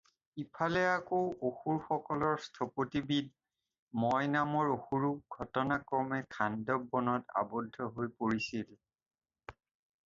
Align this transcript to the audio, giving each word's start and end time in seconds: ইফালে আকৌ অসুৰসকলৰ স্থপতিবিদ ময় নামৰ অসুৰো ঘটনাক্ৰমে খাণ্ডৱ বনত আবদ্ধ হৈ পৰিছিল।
ইফালে 0.43 0.79
আকৌ 0.91 1.17
অসুৰসকলৰ 1.49 2.39
স্থপতিবিদ 2.45 3.29
ময় 4.05 4.31
নামৰ 4.37 4.73
অসুৰো 4.77 5.13
ঘটনাক্ৰমে 5.37 6.21
খাণ্ডৱ 6.37 6.83
বনত 6.95 7.39
আবদ্ধ 7.45 7.93
হৈ 8.01 8.13
পৰিছিল। 8.25 8.67